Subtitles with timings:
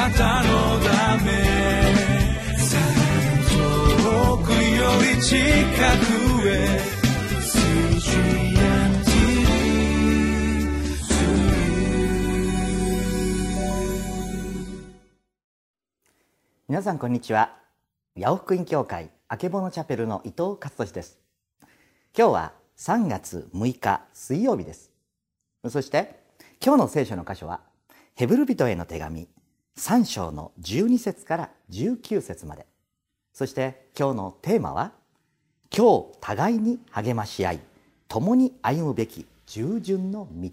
[0.00, 1.30] なたのため
[3.50, 6.80] 遠くより近くへ
[16.66, 17.58] 皆さんこんにちは。
[18.18, 21.18] 八尾福音教会あけぼのチャペルの伊藤勝利です。
[22.16, 24.90] 今日は3月6日水曜日です。
[25.68, 26.22] そして
[26.64, 27.60] 今日の聖書の箇所は
[28.14, 29.28] ヘブル人への手紙
[29.78, 32.66] 3章の12節から19節まで。
[33.32, 34.92] そして今日のテーマは
[35.74, 37.60] 今日互いに励まし合い
[38.08, 40.50] 共に歩むべき従順の道。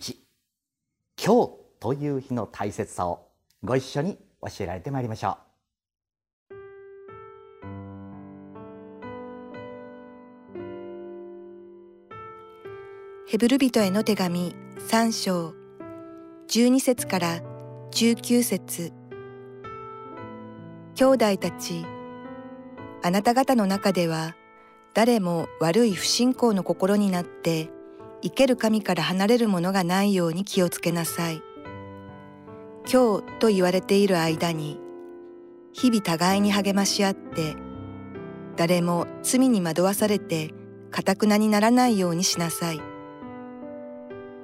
[1.23, 3.27] 今日という日の大切さを
[3.63, 5.47] ご一緒に教えられてまいりましょう。
[13.29, 14.55] ヘブル人への手紙
[14.89, 15.53] 3章
[16.47, 17.41] 12節から
[17.91, 18.96] 19節。
[20.97, 21.85] 兄弟たち
[23.03, 24.35] あなた方の中では
[24.95, 27.69] 誰も悪い不信仰の心になって
[28.23, 31.43] 生ける神から離れるものがないように気をつけなさい
[32.91, 34.79] 今日と言われている間に
[35.71, 37.55] 日々互いに励まし合って
[38.55, 40.51] 誰も罪に惑わされて
[40.89, 42.81] かたくなにならないようにしなさい。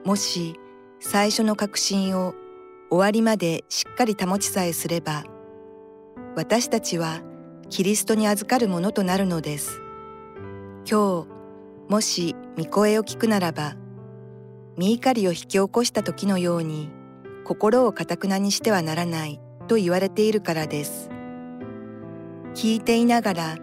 [0.05, 0.59] もし
[0.99, 2.35] 最初の確信を
[2.91, 5.23] 終わりまでしっかり保ちさえすれば
[6.35, 7.21] 私たちは
[7.69, 9.81] キリストに預かるものとなるのです。
[10.89, 11.27] 今日
[11.87, 13.75] もし御声を聞くならば
[14.75, 16.89] 身怒りを引き起こした時のように
[17.45, 21.11] 心をかたくなにしてはならないと言われているからです。
[22.55, 23.57] 聞いていながら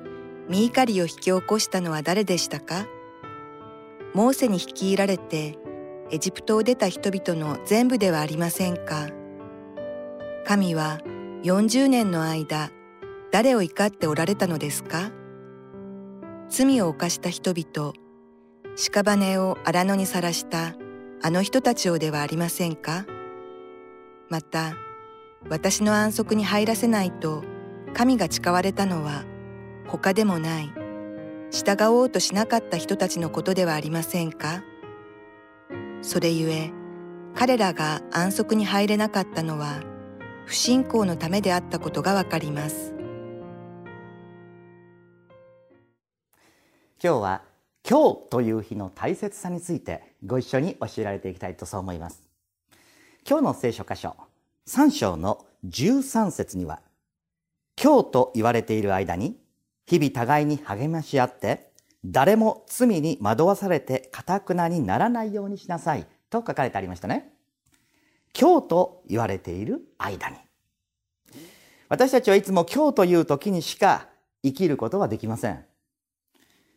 [0.48, 2.86] 身怒りを引き起こしたのは誰でしたか？
[4.14, 5.58] モーセに率いられて
[6.12, 9.08] エジプトを出た人々の全部ではありませんか？
[10.46, 11.00] 神は
[11.42, 12.70] 40年の間
[13.32, 15.10] 誰を怒っておられたのですか？
[16.50, 17.94] 罪を犯した人々
[18.76, 20.74] 屍を荒野にさらした
[21.22, 23.06] あの人たちをではありませんか？
[24.28, 24.74] また
[25.48, 27.42] 私の安息に入らせないと
[27.94, 29.24] 神が誓われたのは
[29.88, 30.70] 他でもない
[31.50, 34.62] 従おうとしなかった人たちのことではありませんか？
[36.02, 36.70] それゆえ
[37.34, 39.80] 彼らが安息に入れなかったのは
[40.50, 42.92] 不信仰のためであったことがわかります
[47.00, 47.42] 今日は
[47.88, 52.24] 今日という日の大切さについてご一緒に教えられていきたいとそう思います
[53.24, 54.16] 今日の聖書箇所
[54.66, 56.80] 3章の13節には
[57.80, 59.36] 今日と言われている間に
[59.86, 61.70] 日々互いに励まし合って
[62.04, 67.39] 誰も罪に惑わされてかたくなにならないようにしなさいと書かれてありましたね。
[68.38, 70.36] 今日と言われている間に。
[71.88, 74.08] 私たちはいつも今日という時にしか
[74.42, 75.64] 生きることはできません。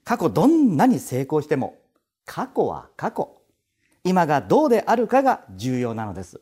[0.03, 1.77] 過去どんなに成功しても
[2.25, 3.41] 過去は過去。
[4.03, 6.41] 今がどうであるかが重要なのです。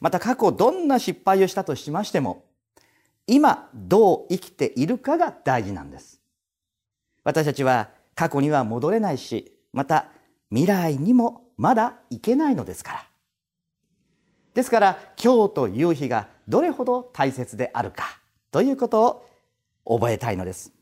[0.00, 2.44] また過去どんな失敗をしたとしましても
[3.26, 6.20] 今どう生きているかが大事なんです。
[7.24, 10.08] 私たちは過去には戻れないし、また
[10.50, 13.09] 未来にもまだ行けないのですから。
[14.54, 18.18] ですから今日という日がどれほど大切であるか
[18.50, 19.24] ということ
[19.84, 20.72] を覚えたいのです。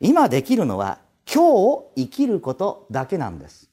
[0.00, 1.00] 今できるのは
[1.32, 3.68] 今日を生きることだけなんです。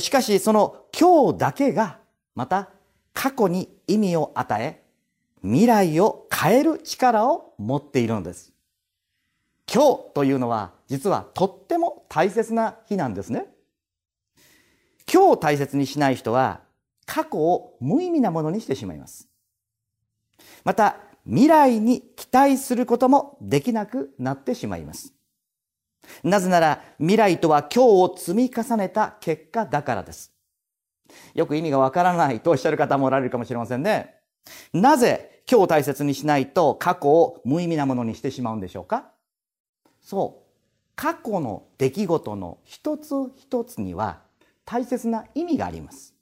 [0.00, 1.98] しかしその今日だけが
[2.34, 2.70] また
[3.14, 4.82] 過去に意味を与え
[5.42, 8.52] 未来を変える力を持っているのです。
[9.72, 13.46] 今日というのは実はとっても大切な日なんですね。
[15.12, 16.65] 今日大切にしない人は
[17.06, 19.28] 過去を無意味なものにしてしまいます。
[20.64, 25.14] また未来に期待することもできなくなってしまいます。
[26.22, 30.32] なぜなら未来とは今日を積み重ねた結果だからです。
[31.34, 34.16] よく意味がわからないとおっしゃる方もおられるかもしれませんね。
[34.72, 39.12] なぜ今日を大切にしないと過去を無意味なものにしてしまうんでしょうか
[40.00, 40.46] そう
[40.96, 44.22] 過去の出来事の一つ一つには
[44.64, 46.15] 大切な意味があります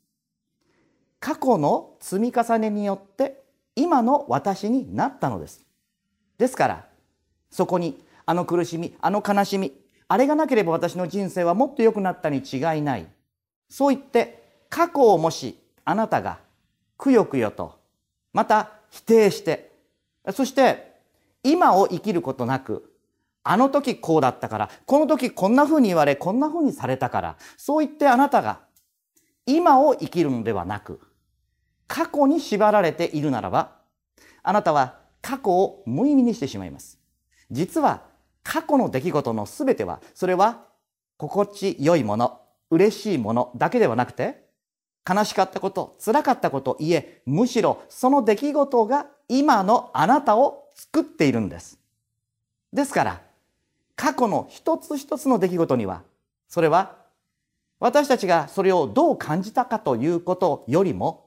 [1.25, 3.45] 過去の積み重ねによって
[3.75, 5.65] 今の私になったのです。
[6.37, 6.85] ですから
[7.51, 9.73] そこにあの苦しみあの悲しみ
[10.07, 13.07] あれがなければ私の人生はもっと良くなったに違いない。
[13.71, 16.41] そう言って過去をもしあなたが
[16.99, 17.79] くよくよと
[18.35, 19.73] また否定して
[20.31, 20.93] そして
[21.43, 22.93] 今を生きることなく
[23.45, 28.61] あの時こうだったから、この時こんな風に言われ、こんな風にされたから、そう言ってあなたが
[29.47, 30.99] 今を生きるのではなく、
[31.95, 33.77] 過去に縛られているならば、
[34.43, 36.99] あなたは過去を無意味にしてしまいます。
[37.53, 38.03] 実は
[38.43, 40.65] 過去の出来事のすべては、それは
[41.19, 44.43] 心地よいもの、嬉しいものだけではなくて、
[45.09, 51.79] 悲しかったこと、辛かったこといえ、むしろその出来事が今のあなたを作っているんです。
[52.73, 53.21] ですから、
[53.95, 56.03] 過去の一つ一つの出来事には、
[56.49, 56.97] それは
[57.79, 61.24] 私たちがそれをどう感じたかということよりも、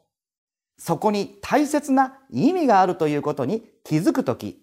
[0.77, 4.61] そこに大切な意味があるということに気づくとき、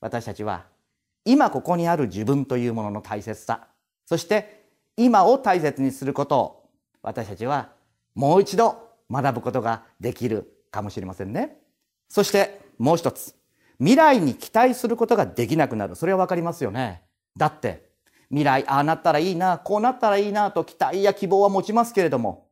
[0.00, 0.66] 私たちは
[1.24, 3.68] 今ここにある自分というものの大切さ、
[4.06, 4.64] そして
[4.96, 6.70] 今を大切にすることを
[7.02, 7.70] 私たちは
[8.14, 11.58] もう一度学ぶことができるかもしれませんね。
[12.08, 13.34] そしてもう一つ、
[13.78, 15.94] 未来に期待することができなくなる。
[15.94, 17.02] それはわかりますよね。
[17.36, 17.88] だって
[18.28, 22.48] 未来ああなったらいいな、こうなったらいいなと期待や希望は持ちますけれども、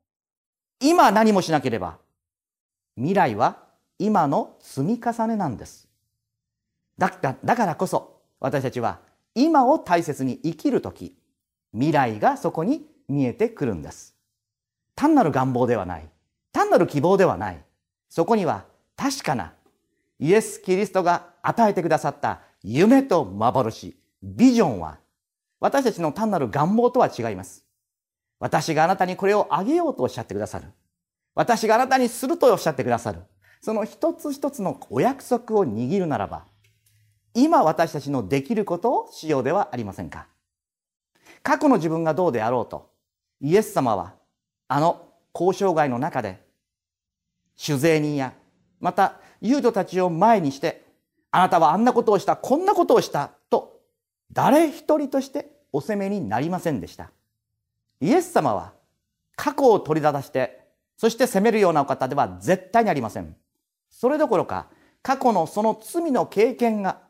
[0.80, 1.98] 今何もしなければ、
[2.96, 3.58] 未来は
[3.98, 5.88] 今の積み重ねなんです。
[6.98, 9.00] だからこそ私たちは
[9.34, 11.14] 今を大切に生きるとき、
[11.72, 14.14] 未来がそこに見えてくるんです。
[14.94, 16.08] 単なる願望ではない。
[16.52, 17.62] 単なる希望ではない。
[18.08, 18.64] そこには
[18.96, 19.52] 確かな
[20.18, 24.98] イエス・キリストが与えてくださった夢と幻、ビジョンは
[25.60, 27.66] 私たちの単なる願望とは違います。
[28.40, 30.66] 私があなたにこれをあげようとおっしゃってくださる。
[31.36, 33.20] 私があなたにするとおっしゃってくださる。
[33.60, 36.46] その一つ一つのお約束を握るならば、
[37.34, 40.26] 今私たちのできることをしようではありませんか。
[41.42, 42.90] 過去の自分がどうであろうと、
[43.40, 44.14] イエス様は
[44.66, 46.40] あの交渉外の中で、
[47.56, 48.32] 酒税人や、
[48.80, 50.86] また、ユードたちを前にして、
[51.30, 53.80] あなたはあんなことをした、こんなことをしたと
[54.32, 57.10] 誰一人としてお責めになりませんでした。
[58.00, 58.72] イエス様は
[59.36, 60.65] 過去を取り出して、
[60.96, 63.36] そして責めるようなお方では絶対にありません。
[63.90, 64.68] それどころか、
[65.02, 67.00] 過去のその罪の経験が、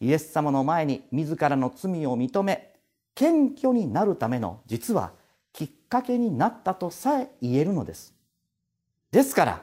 [0.00, 2.74] イエス様の前に自らの罪を認め、
[3.14, 5.12] 謙虚になるための、実は
[5.52, 8.14] きっかけになったとさえ言えるのです。
[9.10, 9.62] ですから、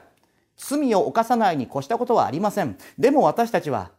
[0.56, 2.76] 罪を犯さないに越したことはありません。
[2.98, 3.90] でも私たちは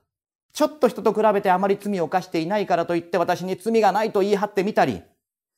[0.54, 5.04] ちょっと人と比べてあまり罪を犯していないからといって私に罪がないと言い張ってみたり、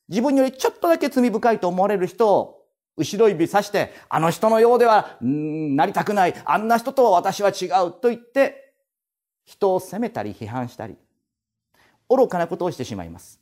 [0.08, 2.57] 自分よりちょっとだけ罪深いと思われる人を
[2.98, 8.74] 後ろ指さして、あの人のようでは、んなりたくない、あんな人とは私は違うと言って、
[9.46, 10.96] 人を責めたり批判したり、
[12.10, 13.40] 愚かなことをしてしまいます。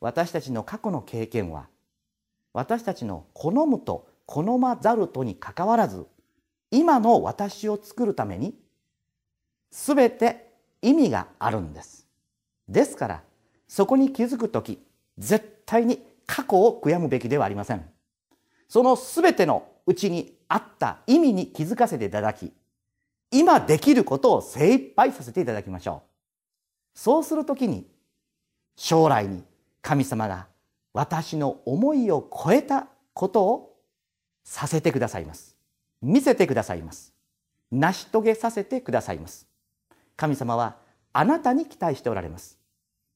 [0.00, 1.68] 私たちの過去の経験は、
[2.52, 6.06] 私たちの好むと好まざるとにかかわらず、
[6.70, 8.54] 今の私を作るために
[9.70, 10.50] すべて
[10.82, 12.06] 意味があるんです。
[12.68, 13.22] ですから、
[13.66, 14.82] そこに気づくとき、
[15.16, 17.84] 絶対に過去を悔やむべきではありません。
[18.68, 22.52] そのすべてのうちにあった意味に気づかせていただき、
[23.30, 26.98] 今できることを精一杯させていただきましょう。
[26.98, 27.86] そうするときに、
[28.76, 29.42] 将来に
[29.82, 30.46] 神様が
[30.92, 33.76] 私の思いを超えたことを
[34.44, 35.56] させてくださいます。
[36.00, 37.12] 見せてくださいます。
[37.70, 39.46] 成し遂げさせてくださいます。
[40.16, 40.76] 神様は
[41.12, 42.58] あなたに期待しておられます。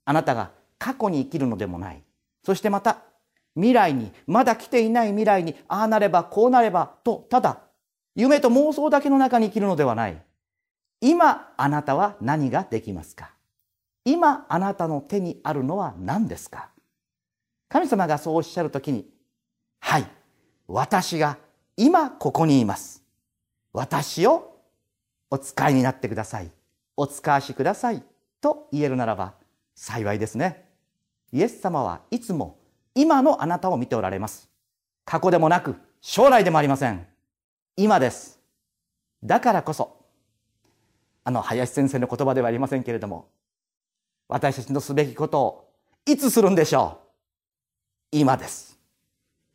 [0.04, 2.02] あなたが過去に生きるのでもない。
[2.44, 3.02] そしてまた
[3.54, 7.60] 未来に、まだ来ていない未来に、ああなればこうなればと、ただ
[8.14, 10.22] 夢と妄想だけの中に生きるのではない。
[11.00, 13.32] 今あなたは何ができますか？
[14.04, 16.70] 今あなたの手にあるのは何ですか？
[17.68, 19.06] 神様がそうおっしゃるときに、
[19.80, 20.06] はい、
[20.68, 21.38] 私が
[21.76, 23.02] 今ここにいます。
[23.72, 24.58] 私を
[25.30, 26.50] お使いになってください。
[26.96, 28.02] お使わしください
[28.40, 29.34] と言えるならば
[29.74, 30.68] 幸いですね。
[31.32, 32.58] イエス様はいつも
[32.94, 34.50] 今のあなたを見ておられます。
[35.04, 37.06] 過去でもなく将来でもありません。
[37.76, 38.38] 今です。
[39.24, 39.96] だからこそ、
[41.24, 43.28] あの林先生の言葉ではありませんけれども、
[44.28, 45.72] 私たちのすべきことを
[46.06, 47.00] いつするんでしょ
[48.12, 48.18] う？
[48.18, 48.78] 今です。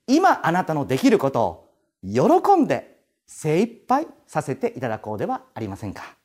[0.08, 1.70] 今あなたのできることを
[2.04, 6.17] 喜んで精一杯させていただこうではありませんか？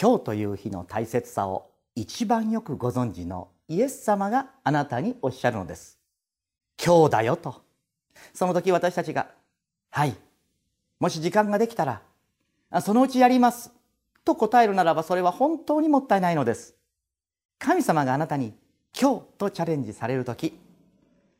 [0.00, 5.98] 今日という日の大切さを一番よくご存知のイエス様があなたにおっしゃるのです。
[6.82, 7.62] 今日だよと。
[8.32, 9.28] その時私たちが、
[9.90, 10.14] はい、
[10.98, 12.00] もし時間ができたら、
[12.80, 13.72] そのうちやります。
[14.24, 16.80] と答えるならばそれは本当にもったいないのです。
[17.60, 18.54] 神様があなたに
[18.98, 20.58] 今日とチャレンジされる時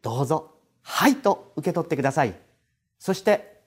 [0.03, 0.53] どうぞ
[0.83, 2.35] はいと受け取ってください
[2.99, 3.61] そして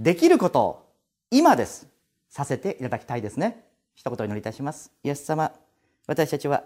[0.00, 0.92] できることを
[1.30, 1.86] 今です
[2.30, 3.67] させていただきたいですね
[3.98, 4.92] 一言お祈りいたします。
[5.02, 5.50] イエス様
[6.06, 6.62] 私たちは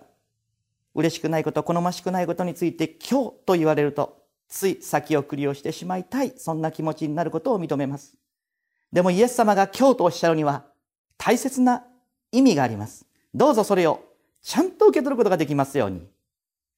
[0.94, 8.14] 嬉しくないこと好ましくないことについて今日と言われるとつい先送りをしてしまいたいそんな気持ちになることを認めます。
[8.92, 10.66] でもイエス様が今日とおっしゃるには
[11.16, 11.86] 大切な
[12.32, 13.06] 意味があります。
[13.34, 14.04] どうぞそれを
[14.42, 16.06] ちゃんと受け取ることができますように。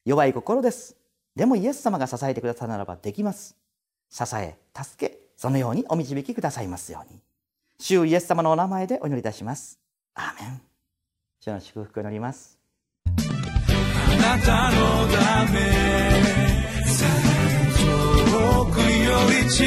[0.05, 0.97] 弱い心です。
[1.35, 3.57] でもイエス様が支えてくださるならばできます。
[4.09, 7.19] 支え助けそのようにお導きくださいますように。
[7.81, 9.84] 主イエス様のお名前でお祈りいたします。
[10.15, 10.61] アーメン
[11.41, 12.59] 主の祝福になります。
[13.07, 15.61] あなたのため
[17.77, 18.85] 遠くよ
[19.45, 19.65] り近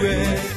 [0.00, 0.54] くへ